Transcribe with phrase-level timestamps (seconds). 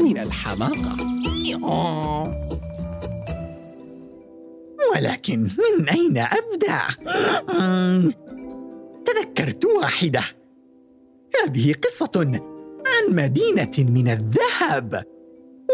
[0.00, 0.96] من الحماقة.
[4.94, 6.80] ولكن من أين أبدأ؟
[9.04, 10.22] تذكرت واحدة.
[11.44, 12.40] هذه قصة
[12.86, 15.04] عن مدينة من الذهب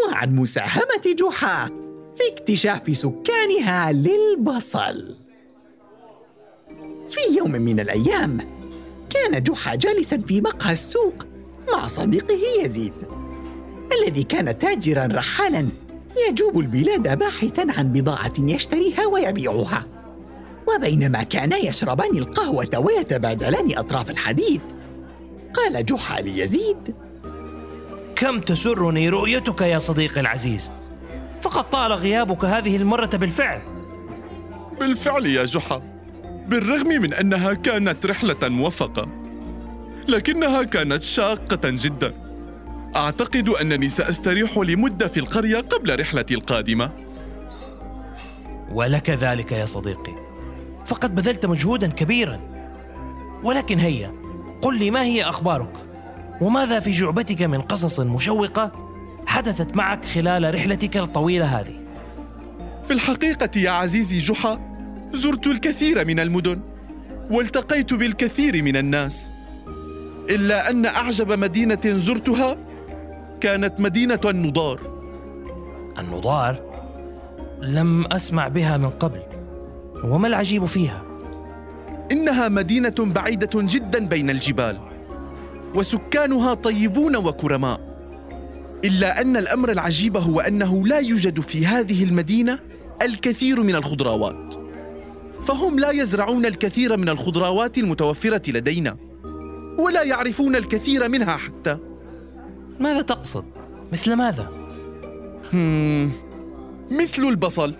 [0.07, 1.67] وعن مساهمة جحا
[2.15, 5.17] في اكتشاف سكانها للبصل.
[7.07, 8.39] في يوم من الأيام
[9.11, 11.15] كان جحا جالسا في مقهى السوق
[11.73, 12.93] مع صديقه يزيد.
[13.93, 15.69] الذي كان تاجرا رحالا
[16.29, 19.87] يجوب البلاد باحثا عن بضاعة يشتريها ويبيعها.
[20.69, 24.61] وبينما كانا يشربان القهوة ويتبادلان أطراف الحديث.
[25.55, 26.95] قال جحا ليزيد
[28.17, 30.71] كم تسرني رؤيتك يا صديقي العزيز؟
[31.43, 33.61] فقد طال غيابك هذه المرة بالفعل.
[34.81, 35.83] بالفعل يا جحا
[36.49, 39.09] بالرغم من أنها كانت رحلة موفقة
[40.09, 42.28] لكنها كانت شاقة جدا.
[42.97, 46.91] أعتقد أنني سأستريح لمدة في القرية قبل رحلتي القادمة.
[48.73, 50.13] ولك ذلك يا صديقي.
[50.87, 52.41] فقد بذلت مجهودا كبيرا.
[53.43, 54.13] ولكن هيا
[54.63, 55.73] قل لي ما هي أخبارك؟
[56.41, 58.73] وماذا في جعبتك من قصص مشوقة
[59.27, 61.75] حدثت معك خلال رحلتك الطويلة هذه؟
[62.85, 64.61] في الحقيقة يا عزيزي جحا
[65.13, 66.61] زرت الكثير من المدن
[67.31, 69.33] والتقيت بالكثير من الناس.
[70.31, 72.68] إلا أن أعجب مدينة زرتها
[73.41, 74.81] كانت مدينة النضار.
[75.99, 76.63] النضار؟
[77.61, 79.21] لم أسمع بها من قبل.
[80.05, 81.03] وما العجيب فيها؟
[82.13, 84.79] إنها مدينة بعيدة جدا بين الجبال
[85.75, 87.81] وسكانها طيبون وكرماء.
[88.85, 92.59] إلا أن الأمر العجيب هو أنه لا يوجد في هذه المدينة
[93.03, 94.55] الكثير من الخضروات.
[95.47, 98.97] فهم لا يزرعون الكثير من الخضروات المتوفرة لدينا
[99.79, 101.79] ولا يعرفون الكثير منها حتى.
[102.81, 103.45] ماذا تقصد؟
[103.93, 104.51] مثل ماذا؟
[105.53, 106.13] هم
[106.91, 107.75] مثل البصل.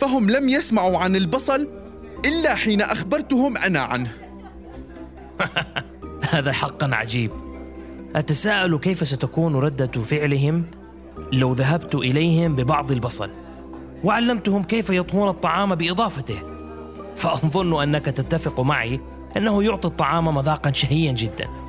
[0.00, 1.68] فهم لم يسمعوا عن البصل
[2.24, 4.12] إلا حين أخبرتهم أنا عنه.
[6.32, 7.30] هذا حقا عجيب.
[8.16, 10.64] أتساءل كيف ستكون ردة فعلهم
[11.32, 13.30] لو ذهبت إليهم ببعض البصل؟
[14.04, 16.38] وعلمتهم كيف يطهون الطعام بإضافته؟
[17.16, 19.00] فأظن أنك تتفق معي
[19.36, 21.61] أنه يعطي الطعام مذاقا شهيا جدا.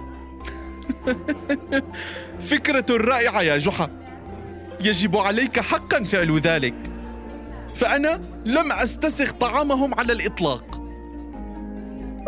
[2.51, 3.89] فكرة رائعة يا جحا.
[4.81, 6.75] يجب عليك حقا فعل ذلك.
[7.75, 10.79] فأنا لم أستسخ طعامهم على الإطلاق.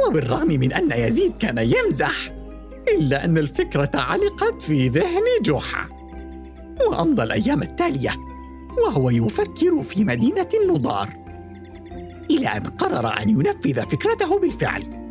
[0.07, 2.31] وبالرغم من أن يزيد كان يمزح
[2.97, 5.89] إلا أن الفكرة علقت في ذهن جحا.
[6.89, 8.15] وأمضى الأيام التالية
[8.85, 11.09] وهو يفكر في مدينة النضار
[12.31, 15.05] إلى أن قرر أن ينفذ فكرته بالفعل.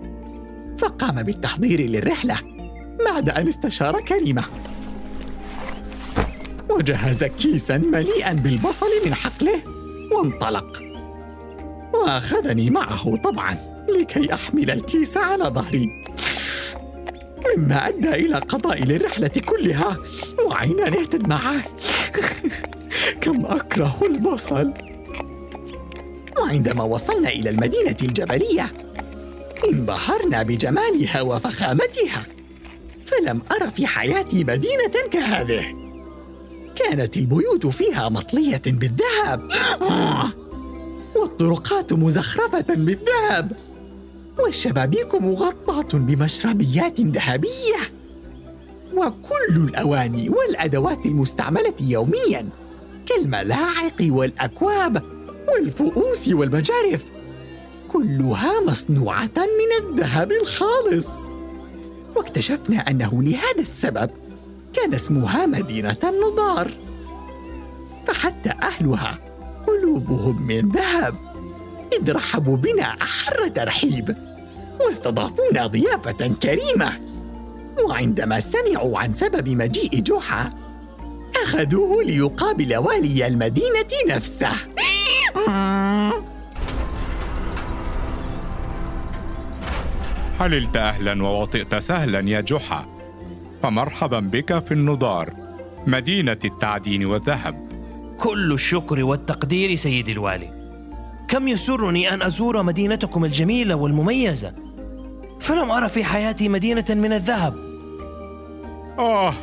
[0.78, 2.53] فقام بالتحضير للرحلة
[3.06, 4.44] بعد أن استشار كريمة.
[6.70, 9.60] وجهز كيسا مليئا بالبصل من حقله
[10.12, 10.82] وانطلق.
[11.94, 15.88] وأخذني معه طبعا لكي أحمل الكيس على ظهري.
[17.56, 19.96] مما أدى إلى قضاء الرحله كلها
[20.46, 21.62] وعينان تدمعان
[23.20, 24.72] كم أكره البصل.
[26.38, 28.72] وعندما وصلنا إلى المدينة الجبلية
[29.72, 32.26] انبهرنا بجمالها وفخامتها.
[33.18, 35.64] فلم ار في حياتي مدينة كهذه؟
[36.76, 39.50] كانت البيوت فيها مطلية بالذهب.
[41.16, 43.52] والطرقات مزخرفة بالذهب.
[44.38, 47.80] والشبابيك مغطاه بمشربيات ذهبية.
[48.94, 52.48] وكل الأواني والأدوات المستعملة يوميا
[53.06, 55.02] كالملاعق والأكواب
[55.48, 57.04] والفؤوس والمجارف.
[57.92, 61.08] كلها مصنوعة من الذهب الخالص.
[62.16, 64.10] واكتشفنا أنه لهذا السبب
[64.72, 66.70] كان اسمها مدينة النضار.
[68.06, 69.18] فحتى أهلها
[69.66, 71.14] قلوبهم من ذهب.
[72.00, 74.16] إذ رحبوا بنا أحر ترحيب
[74.80, 77.00] واستضافونا ضيافة كريمة.
[77.84, 80.50] وعندما سمعوا عن سبب مجيء جحا
[81.44, 84.52] أخذوه ليقابل والي المدينة نفسه.
[90.38, 92.86] حللت أهلا ووطئت سهلا يا جحا؟
[93.62, 95.30] فمرحبا بك في النضار
[95.86, 97.68] مدينة التعدين والذهب.
[98.18, 100.50] كل الشكر والتقدير سيدي الوالي.
[101.28, 104.52] كم يسرني أن أزور مدينتكم الجميلة والمميزة؟
[105.40, 107.54] فلم ارى في حياتي مدينة من الذهب.
[108.98, 109.34] آه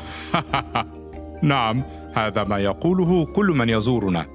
[1.44, 1.84] نعم
[2.16, 4.26] هذا ما يقوله كل من يزورنا.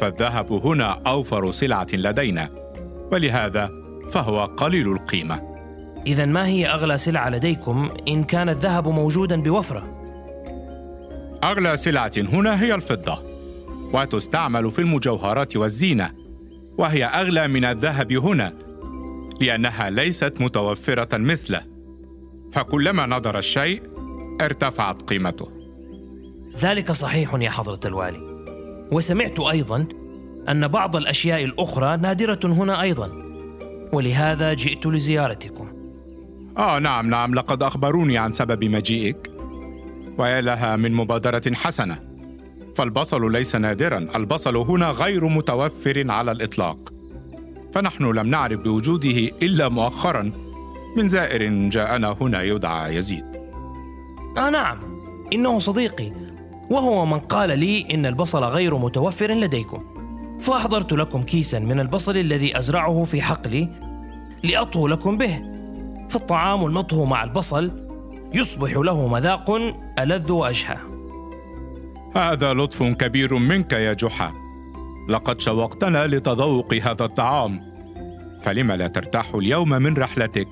[0.00, 2.48] فالذهب هنا أوفر سلعة لدينا
[3.12, 3.70] ولهذا
[4.10, 5.49] فهو قليل القيمة.
[6.06, 10.00] إذا ما هي أغلى سلعة لديكم إن كان الذهب موجودا بوفرة؟
[11.44, 13.22] أغلى سلعة هنا هي الفضة
[13.92, 16.10] وتستعمل في المجوهرات والزينة
[16.78, 18.52] وهي أغلى من الذهب هنا
[19.40, 21.62] لأنها ليست متوفرة مثله.
[22.52, 23.82] فكلما نضر الشيء
[24.40, 25.48] ارتفعت قيمته.
[26.58, 28.20] ذلك صحيح يا حضرة الوالي.
[28.92, 29.86] وسمعت أيضا
[30.48, 33.10] أن بعض الأشياء الأخرى نادرة هنا أيضا
[33.92, 35.79] ولهذا جئت لزيارتكم.
[36.60, 39.30] آه نعم نعم لقد أخبروني عن سبب مجيئك.
[40.18, 41.98] ويا لها من مبادرة حسنة.
[42.76, 46.78] فالبصل ليس نادرا البصل هنا غير متوفر على الإطلاق.
[47.72, 50.32] فنحن لم نعرف بوجوده إلا مؤخرا.
[50.96, 53.24] من زائر جاءنا هنا يدعى يزيد.
[54.38, 54.78] آه نعم.
[55.32, 56.12] إنه صديقي.
[56.70, 59.82] وهو من قال لي إن البصل غير متوفر لديكم.
[60.40, 63.68] فأحضرت لكم كيسا من البصل الذي أزرعه في حقلي
[64.42, 65.49] لأطهو لكم به.
[66.10, 67.70] فالطعام المطهو مع البصل
[68.34, 69.50] يصبح له مذاق
[69.98, 70.76] ألذ وأشهى
[72.16, 74.32] هذا لطف كبير منك يا جحا.
[75.08, 77.60] لقد شوقتنا لتذوق هذا الطعام.
[78.42, 80.48] فلم لا ترتاح اليوم من رحلتك؟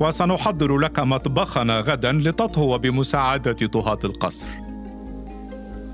[0.00, 4.46] وسنحضر لك مطبخنا غدا لتطهو بمساعدة طهاة القصر.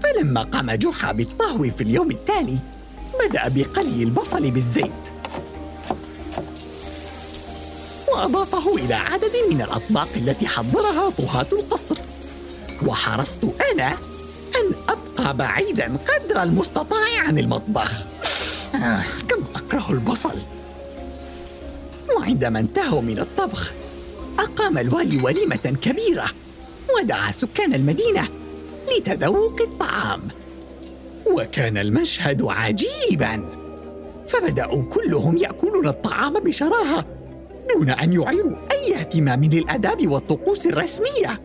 [0.02, 2.58] فلما قام جحا بالطهو في اليوم التالي
[3.28, 5.09] بدأ بقلي البصل بالزيت.
[8.12, 11.96] وأضافه إلى عدد من الأطباق التي حضرها طهاة القصر.
[12.86, 13.88] وحرصت أنا
[14.56, 17.92] أن أبقى بعيدا قدر المستطاع عن المطبخ.
[18.74, 20.34] آه كم أكره البصل.
[22.16, 23.72] وعندما انتهوا من الطبخ
[24.38, 26.26] أقام الوالي وليمة كبيرة
[26.96, 28.28] ودعا سكان المدينة
[28.88, 30.20] لتذوق الطعام.
[31.26, 33.44] وكان المشهد عجيبا.
[34.28, 37.04] فبدأوا كلهم يأكلون الطعام بشراهة.
[37.74, 41.40] دون أن يعيروا أي اهتمام للآداب والطقوس الرسمية.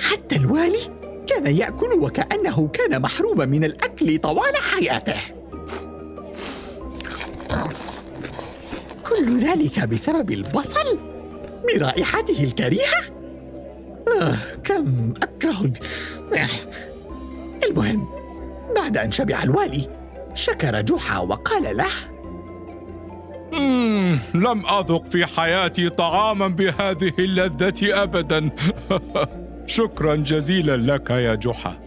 [0.00, 0.78] حتى الوالي
[1.26, 5.20] كان يأكل وكأنه كان محروما من الأكل طوال حياته.
[9.08, 10.98] كل ذلك بسبب البصل
[11.74, 13.02] برائحته الكريهة؟
[14.20, 15.72] آه كم اكره ال-
[16.38, 16.48] آه.
[17.68, 18.06] المهم
[18.76, 19.88] بعد أن شبع الوالي
[20.34, 21.86] شكر جحا وقال له
[24.34, 28.50] لم أذق في حياتي طعاما بهذه اللذة أبدا.
[29.66, 31.78] شكرا جزيلا لك يا جحا.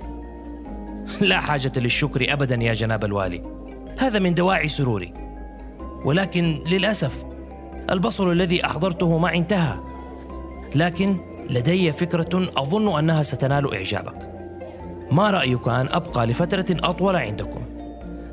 [1.21, 3.44] لا حاجة للشكر أبدا يا جناب الوالي.
[3.98, 5.13] هذا من دواعي سروري.
[6.06, 7.24] ولكن للأسف
[7.89, 9.75] البصل الذي أحضرته معي انتهى.
[10.75, 11.18] لكن
[11.50, 14.33] لدي فكرة أظن أنها ستنال إعجابك.
[15.12, 17.62] ما رأيك أن أبقى لفترة أطول عندكم؟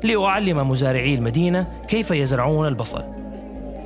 [0.03, 3.20] لأعلم مزارعي المدينة كيف يزرعون البصل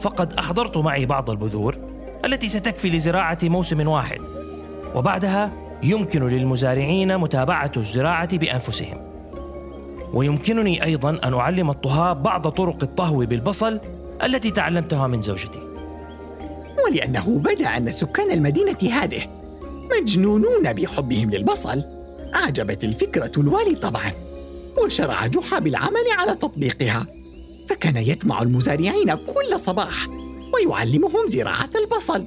[0.05, 1.77] فقد أحضرت معي بعض البذور
[2.25, 4.21] التي ستكفي لزراعة موسم واحد.
[4.95, 5.51] وبعدها
[5.83, 8.97] يمكن للمزارعين متابعة الزراعة بأنفسهم.
[10.13, 13.79] ويمكنني أيضا أن أعلم الطهاة بعض طرق الطهو بالبصل
[14.23, 15.59] التي تعلمتها من زوجتي.
[16.85, 19.21] ولأنه بدأ أن سكان المدينة هذه
[20.01, 21.83] مجنونون بحبهم للبصل
[22.35, 24.11] أعجبت الفكرة الوالي طبعا
[24.83, 27.07] وشرع جحا بالعمل على تطبيقها.
[27.69, 30.07] فكان يجمع المزارعين كل صباح
[30.53, 32.25] ويعلمهم زراعة البصل.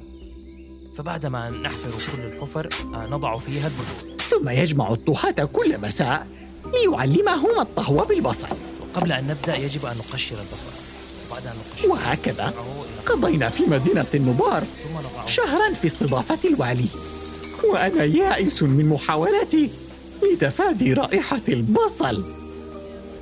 [0.95, 4.17] فبعدما نحفر كل الحفر آه، نضع فيها البذور.
[4.29, 6.27] ثم يجمع الطهاة كل مساء
[6.73, 8.47] ليعلمهم الطهو بالبصل.
[8.81, 10.71] وقبل أن نبدأ يجب أن نقشر البصل.
[11.29, 12.53] وبعد أن نقشره وهكذا
[13.05, 14.63] قضينا في مدينة النبار
[15.27, 16.87] شهرا في استضافة الوالي.
[17.63, 19.69] وأنا يائس من محاولاتي
[20.23, 22.23] لتفادي رائحة البصل.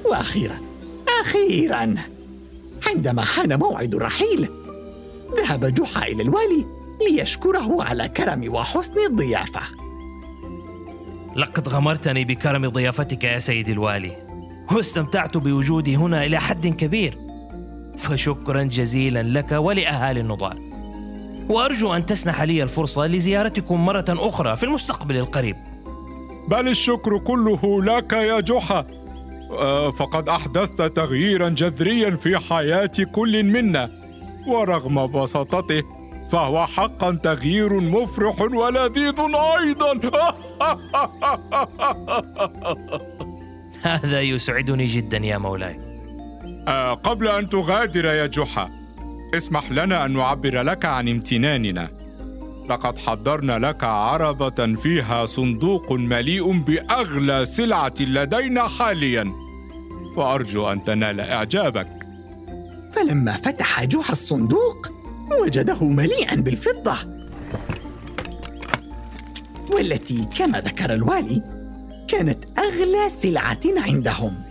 [0.06, 0.67] وأخيرا
[1.22, 1.96] أخيرا.
[2.88, 4.50] عندما حان موعد الرحيل
[5.38, 6.66] ذهب جحا إلى الوالي
[7.10, 9.62] ليشكره على كرم وحسن الضيافة.
[11.36, 14.28] لقد غمرتني بكرم ضيافتك يا سيدي الوالي.
[14.72, 17.18] واستمتعت بوجودي هنا إلى حد كبير.
[17.98, 20.78] فشكرا جزيلا لك ولأهالي النضال.
[21.50, 25.56] وأرجو أن تسنح لي الفرصة لزيارتكم مرة أخرى في المستقبل القريب.
[26.48, 28.97] بل الشكر كله لك يا جحا.
[30.00, 33.92] فقد أحدثت تغييرا جذريا في حياة كل منا
[34.48, 35.84] ورغم بساطته
[36.32, 39.20] فهو حقا تغيير مفرح ولذيذ
[39.60, 40.00] أيضا.
[43.82, 45.80] هذا يسعدني جدا يا مولاي.
[46.68, 48.72] آه قبل أن تغادر يا جحا
[49.34, 51.97] اسمح لنا أن نعبر لك عن امتناننا.
[52.70, 59.34] لقد حضرنا لك عربة فيها صندوق مليء بأغلى سلعة لدينا حاليا.
[60.16, 62.08] وأرجو أن تنال إعجابك.
[62.92, 64.88] فلما فتح جحا الصندوق
[65.42, 66.96] وجده مليئا بالفضة.
[69.70, 71.42] والتي كما ذكر الوالي
[72.08, 74.42] كانت أغلى سلعة عندهم.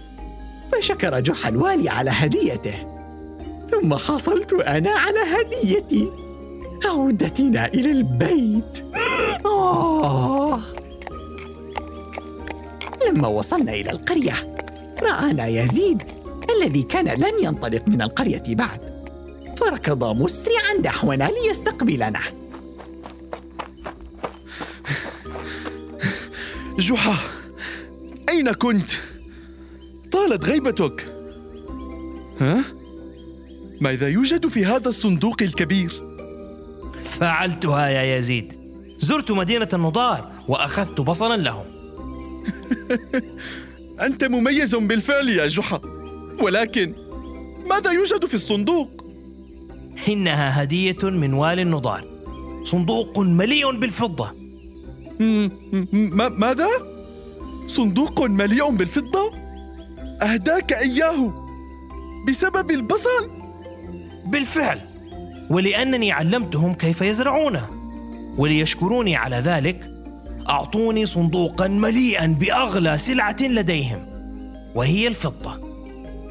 [0.72, 2.74] فشكر جحا الوالي على هديته.
[3.70, 6.25] ثم حصلت أنا على هديتي.
[6.84, 8.84] عودتنا إلى البيت
[9.44, 10.60] آه.
[13.08, 14.56] لما وصلنا إلى القرية
[15.02, 16.02] رآنا يزيد
[16.56, 18.96] الذي كان لم ينطلق من القرية بعد
[19.56, 22.20] فركض مسرعا نحونا ليستقبلنا
[26.78, 27.16] جحا
[28.28, 28.90] أين كنت؟
[30.12, 31.12] طالت غيبتك
[32.40, 32.64] ها؟
[33.80, 36.05] ماذا يوجد في هذا الصندوق الكبير؟
[37.20, 38.52] فعلتها يا يزيد
[38.98, 41.64] زرت مدينة النضار وأخذت بصلا لهم
[44.06, 45.80] أنت مميز بالفعل يا جحا
[46.40, 46.94] ولكن
[47.70, 49.06] ماذا يوجد في الصندوق؟
[50.08, 52.04] إنها هدية من والي النضار
[52.64, 54.32] صندوق مليء بالفضة
[56.38, 56.68] ماذا؟
[57.66, 59.32] صندوق مليء بالفضة؟
[60.22, 61.46] أهداك إياه
[62.28, 63.30] بسبب البصل؟
[64.26, 64.80] بالفعل
[65.50, 67.66] ولأنني علمتهم كيف يزرعونه
[68.38, 69.90] وليشكروني على ذلك
[70.48, 74.06] أعطوني صندوقا مليئا بأغلى سلعة لديهم
[74.74, 75.66] وهي الفضة.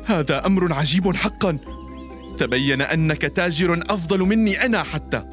[0.05, 1.57] هذا أمر عجيب حقا.
[2.38, 5.24] تبين أنك تاجر أفضل مني أنا حتى.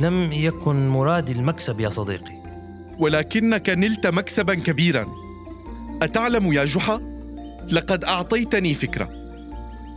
[0.00, 2.34] لم يكن مرادي المكسب يا صديقي.
[2.98, 5.06] ولكنك نلت مكسبا كبيرا.
[6.02, 7.00] أتعلم يا جحا؟
[7.68, 9.08] لقد أعطيتني فكرة.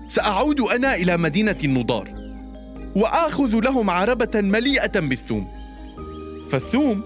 [0.08, 2.19] سأعود أنا إلى مدينة النضار.
[2.96, 5.48] وآخذ لهم عربة مليئة بالثوم.
[6.50, 7.02] فالثوم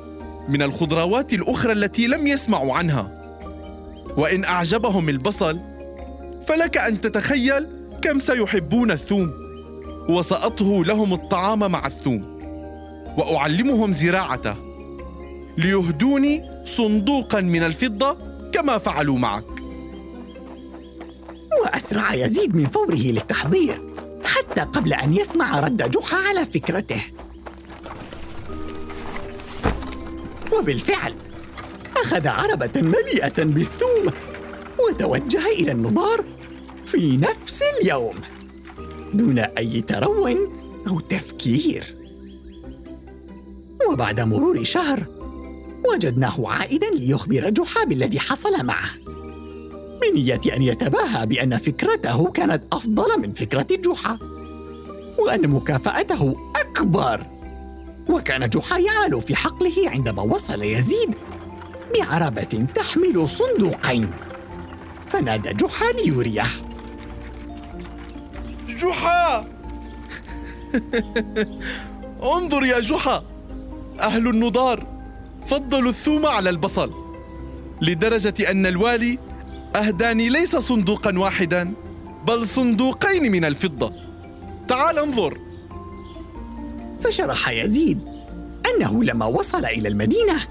[0.50, 3.12] من الخضروات الأخرى التي لم يسمعوا عنها.
[4.18, 5.60] وإن أعجبهم البصل
[6.48, 7.68] فلك أن تتخيل
[8.02, 9.34] كم سيحبون الثوم.
[10.10, 12.40] وسأطهو لهم الطعام مع الثوم.
[13.18, 14.56] وأعلمهم زراعته.
[15.58, 18.18] ليهدوني صندوقا من الفضة
[18.52, 19.46] كما فعلوا معك.
[21.64, 23.93] وأسرع يزيد من فوره للتحضير.
[24.26, 27.02] حتى قبل أن يسمع رد جحا على فكرته.
[30.60, 31.14] وبالفعل
[31.98, 34.14] أخذ عربة مليئة بالثوم
[34.80, 36.26] وتوجه إلى النضار
[36.86, 38.16] في نفس اليوم
[39.14, 40.38] دون أي ترون
[40.88, 41.96] أو تفكير.
[43.90, 45.06] وبعد مرور شهر
[45.94, 49.03] وجدناه عائدا ليخبر جحا بالذي حصل معه.
[50.14, 54.20] بنية أن يتباهى بأن فكرته كانت أفضل من فكرة جحا
[55.20, 57.26] وأن مكافأته أكبر.
[58.10, 61.16] وكان جحا يعمل في حقله عندما وصل يزيد
[61.98, 64.12] بعربة تحمل صندوقين.
[65.08, 66.46] فنادى جحا ليريه.
[68.68, 69.46] جحا!
[72.24, 73.24] انظر يا جحا!
[74.00, 74.86] أهل النضار
[75.48, 76.92] فضلوا الثوم على البصل
[77.82, 79.20] لدرجة أن الوالي
[79.76, 81.74] أهداني ليس صندوقا واحدا
[82.28, 83.94] بل صندوقين من الفضة.
[84.68, 85.38] تعال انظر.
[87.02, 88.04] فشرح يزيد
[88.66, 90.42] أنه لما وصل إلى المدينة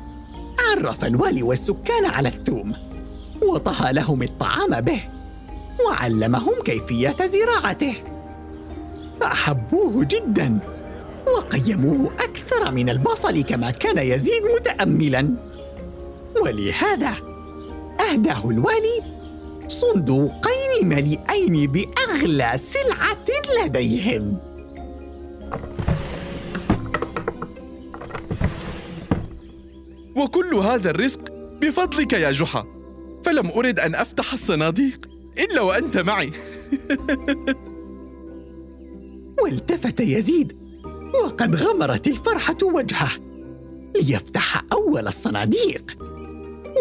[0.59, 2.75] عرف الوالي والسكان على الثوم
[3.43, 5.01] وطهى لهم الطعام به
[5.87, 7.95] وعلمهم كيفية زراعته.
[9.21, 10.59] فأحبوه جدا
[11.37, 15.35] وقيموه أكثر من البصل كما كان يزيد متأملا.
[16.43, 17.15] ولهذا
[18.11, 19.12] أهداه الوالي
[19.67, 20.53] صندوقين
[20.83, 23.25] مليئين بأغلى سلعة
[23.65, 24.39] لديهم.
[30.17, 31.21] وكل هذا الرزق
[31.61, 32.67] بفضلك يا جحا.
[33.25, 36.31] فلم أرد أن أفتح الصناديق إلا وأنت معي.
[39.43, 40.57] والتفت يزيد
[41.25, 43.11] وقد غمرت الفرحة وجهه
[43.97, 45.97] ليفتح أول الصناديق.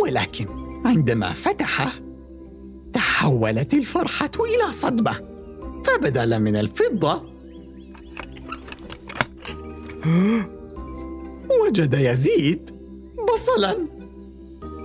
[0.04, 0.48] ولكن
[0.86, 2.11] عندما فتحه
[3.22, 5.14] تحولت الفرحة إلى صدمة
[5.86, 7.24] فبدلا من الفضة
[11.62, 12.72] وجد يزيد
[13.34, 13.88] بصلا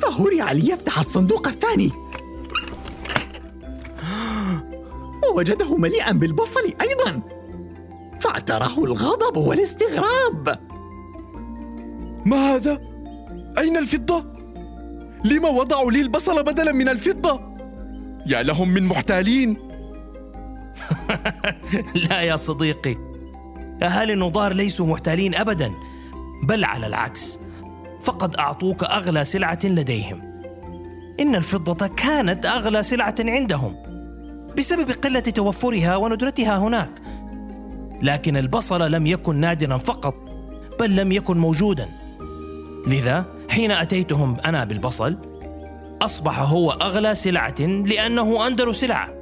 [0.03, 1.93] فهرع ليفتح الصندوق الثاني
[5.31, 7.23] ووجده مليئا بالبصل أيضا
[8.21, 10.59] فاعتراه الغضب والاستغراب
[12.27, 12.81] ما هذا؟
[13.59, 14.25] أين الفضة؟
[15.25, 17.56] لما وضعوا لي البصل بدلا من الفضة؟
[18.27, 19.57] يا لهم من محتالين.
[22.11, 22.97] لا يا صديقي
[23.83, 25.73] أهالي النضار ليسوا محتالين أبدا
[26.43, 27.39] بل على العكس
[28.01, 30.43] فقد أعطوك أغلى سلعة لديهم.
[31.21, 33.77] إن الفضة كانت أغلى سلعة عندهم
[34.59, 36.91] بسبب قلة توفرها وندرتها هناك.
[38.03, 40.15] لكن البصل لم يكن نادرا فقط
[40.81, 41.89] بل لم يكن موجودا.
[42.87, 45.36] لذا حين أتيتهم أنا بالبصل
[46.03, 49.15] أصبح هو أغلى سلعة لأنه أندر سلعة.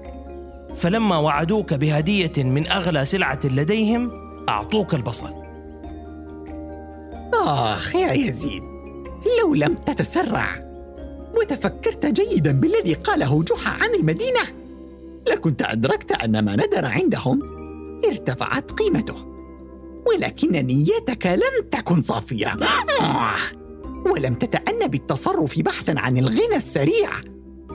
[0.77, 4.11] فلما وعدوك بهدية من أغلى سلعة لديهم
[4.49, 5.31] أعطوك البصل.
[7.35, 8.63] آخ يا يزيد
[9.43, 10.47] لو لم تتسرع
[11.37, 14.41] وتفكرت جيدا بالذي قاله جحا عن المدينة
[15.29, 17.43] لكنت أدركت أن ما ندر عندهم
[18.05, 19.15] ارتفعت قيمته
[20.07, 22.57] ولكن نيتك لم تكن صافية.
[23.01, 23.64] آه.
[24.15, 27.11] ولم تتأن بالتصرف بحثا عن الغنى السريع.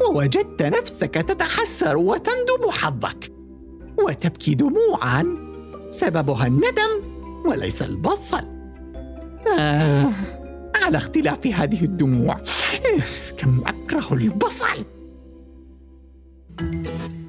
[0.02, 3.32] ووجدت نفسك تتحسر وتندب حظك.
[3.98, 5.26] وتبكي دموعا.
[5.92, 6.92] سببها الندم
[7.46, 8.48] وليس البصل.
[9.60, 10.12] آه
[10.76, 12.42] على اختلاف هذه الدموع
[12.74, 13.06] إيه،
[13.38, 14.86] كم أكره البصل.
[16.60, 17.29] thank you